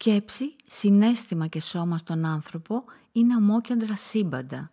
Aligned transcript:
Σκέψη, 0.00 0.56
συνέστημα 0.66 1.46
και 1.46 1.60
σώμα 1.60 1.98
στον 1.98 2.24
άνθρωπο 2.24 2.84
είναι 3.12 3.34
αμόκεντρα 3.34 3.96
σύμπαντα. 3.96 4.70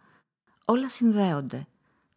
Όλα 0.66 0.90
συνδέονται. 0.90 1.68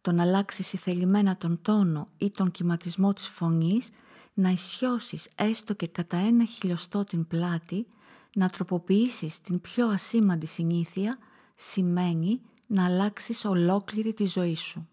Το 0.01 0.11
να 0.11 0.23
αλλάξεις 0.23 0.69
θελημένα 0.69 1.37
τον 1.37 1.59
τόνο 1.61 2.07
ή 2.17 2.29
τον 2.29 2.51
κυματισμό 2.51 3.13
της 3.13 3.27
φωνής, 3.27 3.89
να 4.33 4.49
ισιώσεις 4.49 5.29
έστω 5.35 5.73
και 5.73 5.87
κατά 5.87 6.17
ένα 6.17 6.45
χιλιοστό 6.45 7.03
την 7.03 7.27
πλάτη, 7.27 7.87
να 8.33 8.49
τροποποιήσεις 8.49 9.41
την 9.41 9.61
πιο 9.61 9.87
ασήμαντη 9.87 10.45
συνήθεια, 10.45 11.17
σημαίνει 11.55 12.41
να 12.67 12.85
αλλάξεις 12.85 13.45
ολόκληρη 13.45 14.13
τη 14.13 14.25
ζωή 14.25 14.55
σου. 14.55 14.87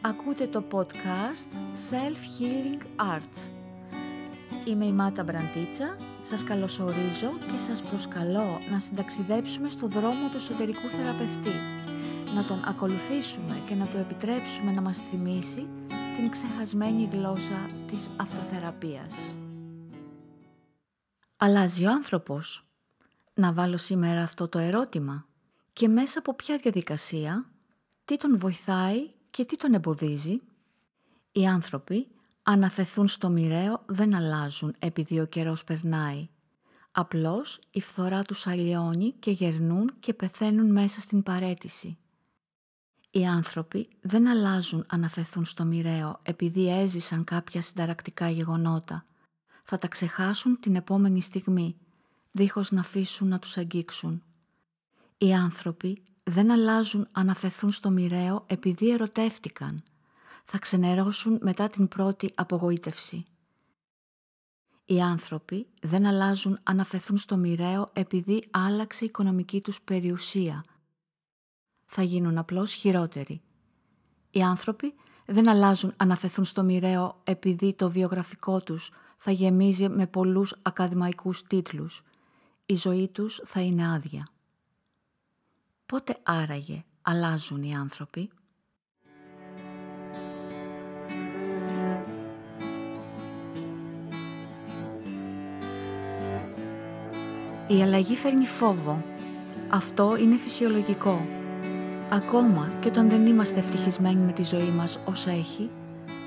Ακούτε 0.00 0.46
το 0.46 0.64
podcast 0.70 1.46
Self-Healing 1.90 2.82
Arts 2.96 3.53
Είμαι 4.66 4.86
η 4.86 4.92
Μάτα 4.92 5.22
Μπραντίτσα, 5.22 5.96
σας 6.24 6.44
καλωσορίζω 6.44 7.38
και 7.38 7.58
σας 7.68 7.82
προσκαλώ 7.82 8.58
να 8.70 8.78
συνταξιδέψουμε 8.78 9.68
στο 9.68 9.86
δρόμο 9.86 10.28
του 10.30 10.36
εσωτερικού 10.36 10.86
θεραπευτή, 10.88 11.56
να 12.34 12.44
τον 12.44 12.62
ακολουθήσουμε 12.64 13.62
και 13.68 13.74
να 13.74 13.86
του 13.86 13.96
επιτρέψουμε 13.96 14.72
να 14.72 14.80
μας 14.80 14.98
θυμίσει 14.98 15.66
την 16.16 16.30
ξεχασμένη 16.30 17.08
γλώσσα 17.12 17.70
της 17.86 18.10
αυτοθεραπείας. 18.16 19.14
Αλλάζει 21.36 21.84
ο 21.84 21.90
άνθρωπος. 21.90 22.66
Να 23.34 23.52
βάλω 23.52 23.76
σήμερα 23.76 24.22
αυτό 24.22 24.48
το 24.48 24.58
ερώτημα. 24.58 25.26
Και 25.72 25.88
μέσα 25.88 26.18
από 26.18 26.34
ποια 26.34 26.56
διαδικασία, 26.56 27.50
τι 28.04 28.16
τον 28.16 28.38
βοηθάει 28.38 29.10
και 29.30 29.44
τι 29.44 29.56
τον 29.56 29.74
εμποδίζει. 29.74 30.40
Οι 31.32 31.46
άνθρωποι 31.46 32.08
αναφεθούν 32.46 33.08
στο 33.08 33.28
μοιραίο 33.28 33.82
δεν 33.86 34.14
αλλάζουν 34.14 34.74
επειδή 34.78 35.20
ο 35.20 35.26
καιρός 35.26 35.64
περνάει. 35.64 36.28
Απλώς 36.92 37.60
η 37.70 37.80
φθορά 37.80 38.22
τους 38.22 38.46
αλλοιώνει 38.46 39.12
και 39.12 39.30
γερνούν 39.30 39.92
και 40.00 40.14
πεθαίνουν 40.14 40.72
μέσα 40.72 41.00
στην 41.00 41.22
παρέτηση. 41.22 41.98
Οι 43.10 43.26
άνθρωποι 43.26 43.88
δεν 44.00 44.28
αλλάζουν 44.28 44.84
αναφεθούν 44.88 45.44
στο 45.44 45.64
μοιραίο 45.64 46.20
επειδή 46.22 46.68
έζησαν 46.68 47.24
κάποια 47.24 47.62
συνταρακτικά 47.62 48.30
γεγονότα. 48.30 49.04
Θα 49.64 49.78
τα 49.78 49.88
ξεχάσουν 49.88 50.60
την 50.60 50.76
επόμενη 50.76 51.20
στιγμή, 51.22 51.76
δίχως 52.32 52.70
να 52.70 52.80
αφήσουν 52.80 53.28
να 53.28 53.38
τους 53.38 53.56
αγγίξουν. 53.56 54.22
Οι 55.18 55.34
άνθρωποι 55.34 56.02
δεν 56.24 56.50
αλλάζουν 56.50 57.08
αναφεθούν 57.12 57.72
στο 57.72 57.90
μοιραίο 57.90 58.44
επειδή 58.46 58.90
ερωτεύτηκαν– 58.90 59.82
θα 60.44 60.58
ξενερώσουν 60.58 61.38
μετά 61.42 61.68
την 61.68 61.88
πρώτη 61.88 62.30
απογοήτευση. 62.34 63.24
Οι 64.84 65.00
άνθρωποι 65.00 65.66
δεν 65.80 66.06
αλλάζουν 66.06 66.58
αν 66.62 66.80
αφαιθούν 66.80 67.18
στο 67.18 67.36
μοιραίο 67.36 67.90
επειδή 67.92 68.48
άλλαξε 68.50 69.04
η 69.04 69.06
οικονομική 69.06 69.60
τους 69.60 69.80
περιουσία. 69.80 70.64
Θα 71.86 72.02
γίνουν 72.02 72.38
απλώς 72.38 72.72
χειρότεροι. 72.72 73.42
Οι 74.30 74.42
άνθρωποι 74.42 74.94
δεν 75.26 75.48
αλλάζουν 75.48 75.92
αν 75.96 76.10
αφαιθούν 76.10 76.44
στο 76.44 76.62
μοιραίο 76.62 77.20
επειδή 77.24 77.74
το 77.74 77.90
βιογραφικό 77.90 78.60
τους 78.60 78.90
θα 79.18 79.30
γεμίζει 79.30 79.88
με 79.88 80.06
πολλούς 80.06 80.54
ακαδημαϊκούς 80.62 81.42
τίτλους. 81.42 82.02
Η 82.66 82.74
ζωή 82.74 83.08
τους 83.08 83.40
θα 83.44 83.60
είναι 83.60 83.92
άδεια. 83.92 84.28
Πότε 85.86 86.18
άραγε 86.22 86.84
αλλάζουν 87.02 87.62
οι 87.62 87.76
άνθρωποι; 87.76 88.30
Η 97.68 97.82
αλλαγή 97.82 98.16
φέρνει 98.16 98.46
φόβο. 98.46 99.02
Αυτό 99.68 100.16
είναι 100.16 100.36
φυσιολογικό. 100.36 101.26
Ακόμα 102.10 102.72
και 102.80 102.88
όταν 102.88 103.10
δεν 103.10 103.26
είμαστε 103.26 103.58
ευτυχισμένοι 103.58 104.20
με 104.20 104.32
τη 104.32 104.42
ζωή 104.42 104.68
μας 104.68 104.98
όσα 105.04 105.30
έχει, 105.30 105.70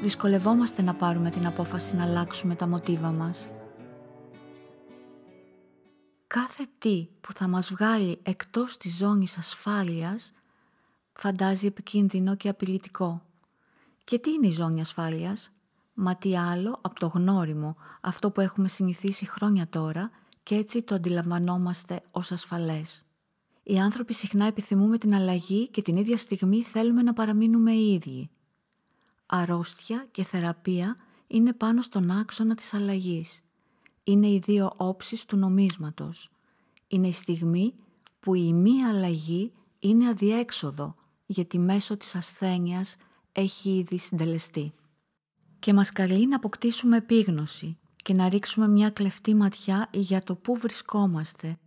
δυσκολευόμαστε 0.02 0.82
να 0.82 0.94
πάρουμε 0.94 1.30
την 1.30 1.48
απόφαση 1.48 1.96
να 1.96 2.04
αλλάξουμε 2.04 2.56
τα 2.56 2.68
μοτίβα 2.68 3.12
μας. 3.12 3.48
Κάθε 6.28 6.68
τι 6.78 7.08
που 7.22 7.34
θα 7.34 7.48
μας 7.48 7.70
βγάλει 7.70 8.20
εκτός 8.24 8.78
της 8.78 8.96
ζώνης 8.96 9.38
ασφάλειας 9.38 10.34
φαντάζει 11.14 11.68
επικίνδυνο 11.68 12.36
και 12.36 12.50
απειλητικό. 12.50 13.22
Και 14.04 14.20
τι 14.20 14.32
είναι 14.32 14.48
η 14.48 14.52
ζώνη 14.52 14.82
ασφάλειας; 14.82 15.52
Μα 15.94 16.16
τι 16.16 16.38
άλλο 16.38 16.80
από 16.82 17.00
το 17.00 17.08
γνώριμο, 17.08 17.76
αυτό 18.02 18.32
που 18.32 18.42
έχουμε 18.42 18.68
συνηθίσει 18.68 19.26
χρόνια 19.26 19.68
τώρα 19.70 20.12
και 20.48 20.56
έτσι 20.56 20.82
το 20.82 20.96
αντιλαμβανόμαστε 20.96 22.02
ως 22.12 22.32
ασφαλές. 22.32 23.06
Οι 23.64 23.80
άνθρωποι 23.80 24.14
συχνά 24.14 24.46
επιθυμούμε 24.46 24.98
την 24.98 25.14
αλλαγή 25.14 25.68
και 25.68 25.82
την 25.82 25.98
ίδια 25.98 26.18
στιγμή 26.18 26.64
θέλουμε 26.64 27.02
να 27.02 27.14
παραμείνουμε 27.14 27.72
οι 27.72 27.94
ίδιοι. 27.94 28.30
Αρρώστια 29.26 30.08
και 30.12 30.24
θεραπεία 30.24 30.96
είναι 31.28 31.54
πάνω 31.54 31.82
στον 31.82 32.12
άξονα 32.12 32.56
της 32.56 32.74
αλλαγής. 32.74 33.42
Είναι 34.04 34.28
οι 34.28 34.40
δύο 34.40 34.74
όψεις 34.78 35.26
του 35.26 35.38
νομίσματος. 35.38 36.32
Είναι 36.88 37.08
η 37.08 37.12
στιγμή 37.12 37.74
που 38.20 38.34
η 38.34 38.54
μία 38.54 38.90
αλλαγή 38.90 39.52
είναι 39.80 40.08
αδιέξοδο 40.08 40.96
γιατί 41.26 41.60
μέσω 41.60 41.98
της 41.98 42.16
ασθένειας 42.16 42.96
έχει 43.32 43.70
ήδη 43.70 43.98
συντελεστεί. 43.98 44.74
Και 45.60 45.74
μας 45.74 45.92
καλεί 45.92 46.28
να 46.28 46.36
αποκτήσουμε 46.36 46.98
επίγνωση, 46.98 47.78
και 48.08 48.14
να 48.14 48.30
ρίξουμε 48.30 48.68
μια 48.68 48.90
κλεφτή 48.90 49.36
ματιά 49.36 49.90
για 49.92 50.24
το 50.24 50.36
πού 50.36 50.56
βρισκόμαστε, 50.58 51.58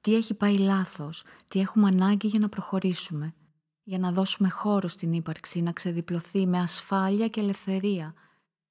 τι 0.00 0.14
έχει 0.14 0.34
πάει 0.34 0.56
λάθος, 0.58 1.24
τι 1.48 1.60
έχουμε 1.60 1.88
ανάγκη 1.88 2.26
για 2.26 2.38
να 2.38 2.48
προχωρήσουμε, 2.48 3.34
για 3.82 3.98
να 3.98 4.12
δώσουμε 4.12 4.48
χώρο 4.48 4.88
στην 4.88 5.12
ύπαρξη 5.12 5.60
να 5.60 5.72
ξεδιπλωθεί 5.72 6.46
με 6.46 6.58
ασφάλεια 6.58 7.28
και 7.28 7.40
ελευθερία. 7.40 8.14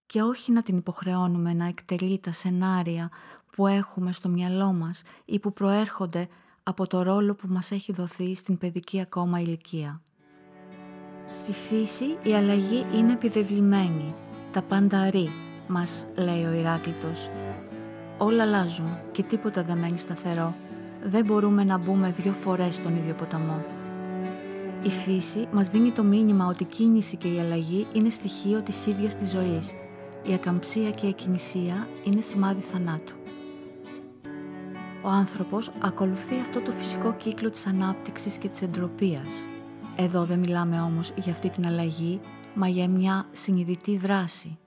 Και 0.06 0.22
όχι 0.22 0.52
να 0.52 0.62
την 0.62 0.78
υποχρεώνουμε 0.78 1.54
να 1.54 1.66
εκτελεί 1.66 2.20
τα 2.20 2.32
σενάρια 2.32 3.12
που 3.52 3.68
έχουμε 3.68 4.14
στο 4.14 4.30
μυαλό 4.30 4.74
μας 4.74 5.02
ή 5.26 5.40
που 5.40 5.54
προέρχονται 5.54 6.28
από 6.64 6.88
το 6.88 7.02
ρόλο 7.02 7.36
που 7.36 7.48
μας 7.48 7.72
έχει 7.72 7.92
δοθεί 7.94 8.36
στην 8.36 8.58
παιδική 8.58 9.02
ακόμα 9.02 9.40
ηλικία. 9.40 10.02
Στη 11.42 11.52
φύση 11.52 12.06
η 12.24 12.34
αλλαγή 12.34 12.86
είναι 12.94 13.14
επιβεβλημένη, 13.14 14.14
τα 14.52 14.62
πάντα 14.62 15.00
αρή, 15.00 15.30
μας 15.68 16.06
λέει 16.16 16.44
ο 16.46 16.54
Ηράκλητος. 16.54 17.30
Όλα 18.18 18.44
αλλάζουν 18.44 18.98
και 19.12 19.24
τίποτα 19.24 19.64
δεν 19.64 19.80
μένει 19.80 19.98
σταθερό. 19.98 20.56
Δεν 21.04 21.26
μπορούμε 21.26 21.64
να 21.64 21.78
μπούμε 21.78 22.14
δύο 22.18 22.34
φορές 22.42 22.76
στον 22.76 22.96
ίδιο 22.96 23.14
ποταμό. 23.14 23.66
Η 24.84 24.90
φύση 24.90 25.48
μας 25.52 25.68
δίνει 25.68 25.92
το 25.92 26.04
μήνυμα 26.04 26.48
ότι 26.48 26.64
η 26.64 26.66
κίνηση 26.66 27.18
και 27.18 27.28
η 27.28 27.40
αλλαγή 27.40 27.88
είναι 27.94 28.10
στοιχείο 28.10 28.62
της 28.62 28.86
ίδιας 28.86 29.16
της 29.16 29.30
ζωής. 29.30 29.74
Η 30.30 30.34
ακαμψία 30.34 30.92
και 30.92 31.06
η 31.06 31.10
ακινησία 31.10 31.88
είναι 32.06 32.22
σημάδι 32.22 32.62
θανάτου. 32.62 33.14
Ο 35.02 35.08
άνθρωπος 35.08 35.72
ακολουθεί 35.82 36.40
αυτό 36.42 36.62
το 36.62 36.72
φυσικό 36.72 37.14
κύκλο 37.14 37.50
της 37.50 37.66
ανάπτυξης 37.66 38.38
και 38.38 38.48
της 38.48 38.62
εντροπίας. 38.62 39.28
Εδώ 39.96 40.24
δεν 40.24 40.40
μιλάμε 40.40 40.82
όμως 40.82 41.14
για 41.16 41.32
αυτή 41.32 41.50
την 41.50 41.66
αλλαγή, 41.66 42.20
μα 42.54 42.68
για 42.68 42.88
μια 42.88 43.26
συνειδητή 43.32 43.98
δράση, 43.98 44.58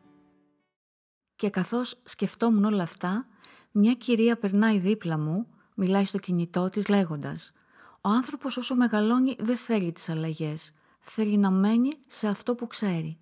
και 1.38 1.50
καθώς 1.50 2.00
σκεφτόμουν 2.04 2.65
όλα 2.65 2.82
αυτά, 2.82 3.26
μια 3.71 3.94
κυρία 3.94 4.38
περνάει 4.38 4.78
δίπλα 4.78 5.19
μου, 5.19 5.47
μιλάει 5.75 6.04
στο 6.04 6.19
κινητό 6.19 6.69
της 6.69 6.88
λέγοντας 6.88 7.53
«Ο 8.00 8.09
άνθρωπος 8.09 8.56
όσο 8.56 8.75
μεγαλώνει 8.75 9.37
δεν 9.38 9.56
θέλει 9.56 9.93
τις 9.93 10.09
αλλαγές, 10.09 10.72
θέλει 11.00 11.37
να 11.37 11.50
μένει 11.50 11.98
σε 12.06 12.28
αυτό 12.28 12.54
που 12.54 12.66
ξέρει». 12.66 13.19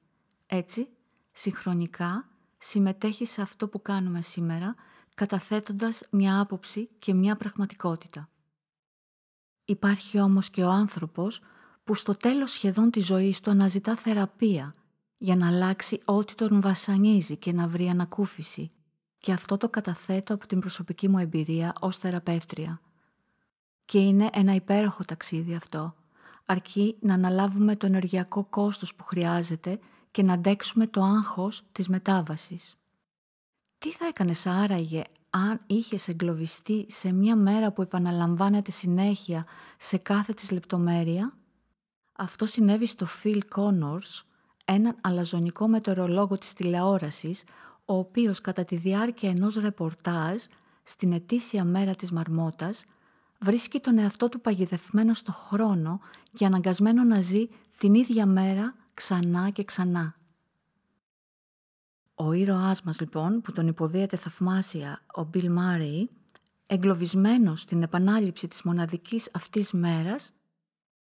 Έτσι, 0.46 0.88
συγχρονικά, 1.32 2.28
συμμετέχει 2.58 3.24
σε 3.26 3.42
αυτό 3.42 3.68
που 3.68 3.82
κάνουμε 3.82 4.20
σήμερα, 4.20 4.74
καταθέτοντας 5.14 6.02
μια 6.10 6.40
άποψη 6.40 6.88
και 6.98 7.14
μια 7.14 7.36
πραγματικότητα. 7.36 8.28
Υπάρχει 9.64 10.20
όμως 10.20 10.50
και 10.50 10.62
ο 10.62 10.70
άνθρωπος 10.70 11.40
που 11.84 11.94
στο 11.94 12.16
τέλος 12.16 12.50
σχεδόν 12.50 12.90
της 12.90 13.06
ζωής 13.06 13.40
του 13.40 13.50
αναζητά 13.50 13.96
θεραπεία 13.96 14.74
για 15.18 15.36
να 15.36 15.46
αλλάξει 15.46 16.00
ό,τι 16.04 16.34
τον 16.34 16.60
βασανίζει 16.60 17.36
και 17.36 17.52
να 17.52 17.66
βρει 17.68 17.88
ανακούφιση 17.88 18.70
και 19.18 19.32
αυτό 19.32 19.56
το 19.56 19.68
καταθέτω 19.68 20.34
από 20.34 20.46
την 20.46 20.60
προσωπική 20.60 21.08
μου 21.08 21.18
εμπειρία 21.18 21.72
ως 21.80 21.96
θεραπεύτρια. 21.96 22.80
Και 23.84 23.98
είναι 23.98 24.28
ένα 24.32 24.54
υπέροχο 24.54 25.04
ταξίδι 25.04 25.54
αυτό, 25.54 25.94
αρκεί 26.46 26.96
να 27.00 27.14
αναλάβουμε 27.14 27.76
το 27.76 27.86
ενεργειακό 27.86 28.44
κόστος 28.44 28.94
που 28.94 29.04
χρειάζεται 29.04 29.78
και 30.10 30.22
να 30.22 30.32
αντέξουμε 30.32 30.86
το 30.86 31.02
άγχος 31.02 31.62
της 31.72 31.88
μετάβασης. 31.88 32.76
Τι 33.78 33.92
θα 33.92 34.06
έκανες 34.06 34.46
άραγε 34.46 35.02
αν 35.30 35.60
είχες 35.66 36.08
εγκλωβιστεί 36.08 36.86
σε 36.88 37.12
μια 37.12 37.36
μέρα 37.36 37.72
που 37.72 37.82
επαναλαμβάνεται 37.82 38.70
συνέχεια 38.70 39.46
σε 39.78 39.96
κάθε 39.96 40.32
της 40.32 40.50
λεπτομέρεια; 40.50 41.36
Αυτό 42.12 42.46
συνέβη 42.46 42.86
στο 42.86 43.06
Phil 43.22 43.40
Connors, 43.56 44.24
έναν 44.68 44.96
αλαζονικό 45.00 45.68
μετεωρολόγο 45.68 46.38
της 46.38 46.52
τηλεόρασης, 46.52 47.44
ο 47.84 47.96
οποίος 47.96 48.40
κατά 48.40 48.64
τη 48.64 48.76
διάρκεια 48.76 49.30
ενός 49.30 49.54
ρεπορτάζ 49.56 50.42
στην 50.82 51.12
ετήσια 51.12 51.64
μέρα 51.64 51.94
της 51.94 52.10
Μαρμότας 52.10 52.84
βρίσκει 53.40 53.80
τον 53.80 53.98
εαυτό 53.98 54.28
του 54.28 54.40
παγιδευμένο 54.40 55.14
στο 55.14 55.32
χρόνο 55.32 56.00
και 56.32 56.46
αναγκασμένο 56.46 57.02
να 57.02 57.20
ζει 57.20 57.48
την 57.78 57.94
ίδια 57.94 58.26
μέρα 58.26 58.74
ξανά 58.94 59.50
και 59.50 59.64
ξανά. 59.64 60.14
Ο 62.14 62.32
ήρωάς 62.32 62.82
μας 62.82 63.00
λοιπόν, 63.00 63.40
που 63.40 63.52
τον 63.52 63.66
υποδίεται 63.66 64.16
θαυμάσια 64.16 65.02
ο 65.14 65.24
Μπιλ 65.24 65.50
Μάρεϊ, 65.50 66.10
εγκλωβισμένος 66.66 67.60
στην 67.60 67.82
επανάληψη 67.82 68.48
της 68.48 68.62
μοναδικής 68.62 69.28
αυτής 69.32 69.72
μέρας, 69.72 70.32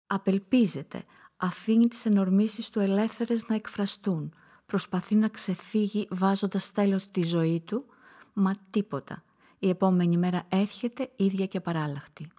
απελπίζεται, 0.06 1.04
αφήνει 1.40 1.88
τις 1.88 2.06
ενορμήσεις 2.06 2.70
του 2.70 2.80
ελεύθερες 2.80 3.48
να 3.48 3.54
εκφραστούν, 3.54 4.34
προσπαθεί 4.66 5.14
να 5.14 5.28
ξεφύγει 5.28 6.06
βάζοντας 6.10 6.72
τέλος 6.72 7.02
στη 7.02 7.22
ζωή 7.22 7.60
του, 7.60 7.84
μα 8.32 8.54
τίποτα. 8.70 9.22
Η 9.58 9.68
επόμενη 9.68 10.16
μέρα 10.16 10.44
έρχεται 10.48 11.10
ίδια 11.16 11.46
και 11.46 11.60
παράλλαχτη. 11.60 12.30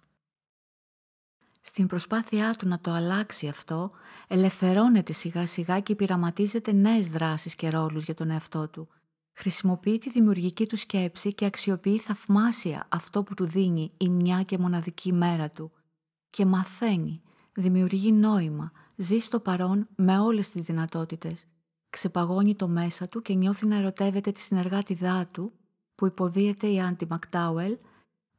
Στην 1.60 1.86
προσπάθειά 1.86 2.54
του 2.54 2.68
να 2.68 2.80
το 2.80 2.90
αλλάξει 2.90 3.48
αυτό, 3.48 3.90
ελευθερώνεται 4.28 5.12
σιγά 5.12 5.46
σιγά 5.46 5.80
και 5.80 5.94
πειραματίζεται 5.94 6.72
νέες 6.72 7.08
δράσεις 7.08 7.54
και 7.54 7.70
ρόλους 7.70 8.04
για 8.04 8.14
τον 8.14 8.30
εαυτό 8.30 8.68
του. 8.68 8.88
Χρησιμοποιεί 9.32 9.98
τη 9.98 10.10
δημιουργική 10.10 10.66
του 10.66 10.76
σκέψη 10.76 11.34
και 11.34 11.44
αξιοποιεί 11.44 11.98
θαυμάσια 11.98 12.86
αυτό 12.88 13.22
που 13.22 13.34
του 13.34 13.46
δίνει 13.46 13.90
η 13.96 14.08
μια 14.08 14.42
και 14.42 14.58
μοναδική 14.58 15.12
μέρα 15.12 15.50
του. 15.50 15.72
Και 16.30 16.46
μαθαίνει, 16.46 17.22
δημιουργεί 17.54 18.12
νόημα, 18.12 18.72
ζει 19.02 19.18
στο 19.18 19.40
παρόν 19.40 19.88
με 19.96 20.18
όλες 20.18 20.50
τις 20.50 20.64
δυνατότητες. 20.64 21.46
Ξεπαγώνει 21.90 22.54
το 22.54 22.68
μέσα 22.68 23.08
του 23.08 23.22
και 23.22 23.34
νιώθει 23.34 23.66
να 23.66 23.76
ερωτεύεται 23.76 24.32
τη 24.32 24.40
συνεργάτηδά 24.40 25.26
του, 25.26 25.52
που 25.94 26.06
υποδίεται 26.06 26.66
η 26.66 26.80
Άντι 26.80 27.06
Μακτάουελ, 27.06 27.78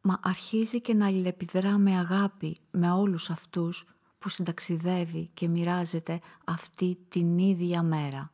μα 0.01 0.19
αρχίζει 0.23 0.81
και 0.81 0.93
να 0.93 1.05
αλληλεπιδρά 1.05 1.77
με 1.77 1.97
αγάπη 1.97 2.57
με 2.71 2.91
όλους 2.91 3.29
αυτούς 3.29 3.85
που 4.19 4.29
συνταξιδεύει 4.29 5.29
και 5.33 5.47
μοιράζεται 5.47 6.19
αυτή 6.45 6.97
την 7.09 7.37
ίδια 7.37 7.83
μέρα. 7.83 8.31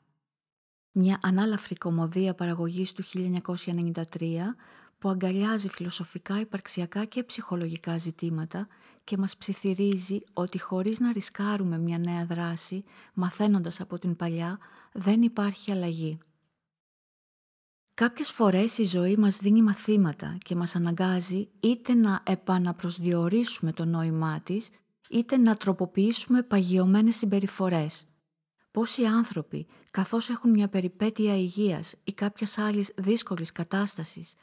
Μια 0.91 1.19
ανάλαφρη 1.21 1.75
κομμωδία 1.75 2.33
παραγωγής 2.33 2.91
του 2.91 3.03
1993 3.03 4.55
που 4.99 5.09
αγκαλιάζει 5.09 5.69
φιλοσοφικά, 5.69 6.39
υπαρξιακά 6.39 7.05
και 7.05 7.23
ψυχολογικά 7.23 7.97
ζητήματα 7.97 8.67
και 9.03 9.17
μας 9.17 9.37
ψιθυρίζει 9.37 10.19
ότι 10.33 10.59
χωρίς 10.59 10.99
να 10.99 11.11
ρισκάρουμε 11.11 11.77
μια 11.77 11.97
νέα 11.97 12.25
δράση, 12.25 12.83
μαθαίνοντας 13.13 13.81
από 13.81 13.99
την 13.99 14.15
παλιά, 14.15 14.59
δεν 14.93 15.21
υπάρχει 15.21 15.71
αλλαγή. 15.71 16.17
Κάποιες 17.93 18.31
φορές 18.31 18.77
η 18.77 18.83
ζωή 18.83 19.17
μας 19.17 19.37
δίνει 19.37 19.61
μαθήματα 19.61 20.37
και 20.43 20.55
μας 20.55 20.75
αναγκάζει 20.75 21.49
είτε 21.59 21.93
να 21.93 22.23
επαναπροσδιορίσουμε 22.25 23.73
το 23.73 23.85
νόημά 23.85 24.41
της, 24.41 24.69
είτε 25.09 25.37
να 25.37 25.55
τροποποιήσουμε 25.55 26.43
παγιωμένες 26.43 27.15
συμπεριφορές. 27.15 28.07
Πόσοι 28.71 29.03
άνθρωποι, 29.05 29.67
καθώς 29.91 30.29
έχουν 30.29 30.49
μια 30.49 30.67
περιπέτεια 30.67 31.35
υγείας 31.35 31.95
ή 32.03 32.13
κάποιας 32.13 32.57
άλλης 32.57 32.93
δύσκολης 32.97 33.51
κατάστασης, 33.51 34.33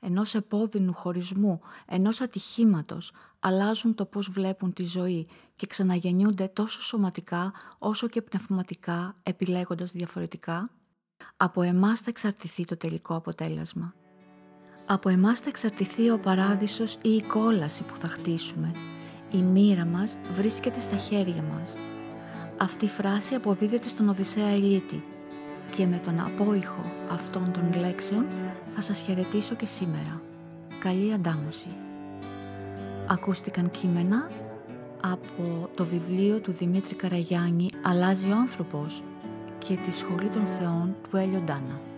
ενός 0.00 0.34
επώδυνου 0.34 0.92
χωρισμού, 0.92 1.60
ενός 1.86 2.20
ατυχήματος, 2.20 3.12
αλλάζουν 3.40 3.94
το 3.94 4.04
πώς 4.04 4.30
βλέπουν 4.30 4.72
τη 4.72 4.84
ζωή 4.84 5.28
και 5.56 5.66
ξαναγεννιούνται 5.66 6.46
τόσο 6.46 6.82
σωματικά 6.82 7.52
όσο 7.78 8.08
και 8.08 8.22
πνευματικά, 8.22 9.16
επιλέγοντας 9.22 9.92
διαφορετικά. 9.92 10.70
Από 11.36 11.62
εμάς 11.62 12.00
θα 12.00 12.10
εξαρτηθεί 12.10 12.64
το 12.64 12.76
τελικό 12.76 13.14
αποτέλεσμα. 13.14 13.94
Από 14.86 15.08
εμάς 15.08 15.40
θα 15.40 15.48
εξαρτηθεί 15.48 16.10
ο 16.10 16.18
παράδεισος 16.18 16.98
ή 17.02 17.08
η 17.08 17.22
κόλαση 17.22 17.82
που 17.82 17.94
θα 18.00 18.08
χτίσουμε. 18.08 18.70
Η 19.32 19.36
μοίρα 19.36 19.84
μας 19.84 20.16
βρίσκεται 20.36 20.80
στα 20.80 20.96
χέρια 20.96 21.42
μας. 21.42 21.72
Αυτή 22.56 22.84
η 22.84 22.88
φράση 22.88 23.34
αποδίδεται 23.34 23.88
στον 23.88 24.08
Οδυσσέα 24.08 24.48
Ελίτη 24.48 25.04
και 25.76 25.86
με 25.86 26.00
τον 26.04 26.20
απόϊχο 26.20 26.84
αυτών 27.12 27.52
των 27.52 27.80
λέξεων 27.80 28.26
θα 28.74 28.80
σας 28.80 29.00
χαιρετήσω 29.00 29.54
και 29.54 29.66
σήμερα. 29.66 30.20
Καλή 30.80 31.12
αντάμωση. 31.12 31.68
Ακούστηκαν 33.06 33.70
κείμενα 33.70 34.30
από 35.02 35.68
το 35.74 35.84
βιβλίο 35.84 36.38
του 36.38 36.52
Δημήτρη 36.52 36.94
Καραγιάννη 36.94 37.70
«Αλλάζει 37.82 38.30
ο 38.30 38.34
άνθρωπος» 38.34 39.02
και 39.58 39.74
τη 39.74 39.92
Σχολή 39.92 40.28
των 40.28 40.46
Θεών 40.58 40.96
του 41.10 41.16
Έλιο 41.16 41.42
Ντάνα. 41.44 41.89